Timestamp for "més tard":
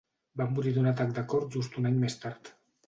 2.07-2.55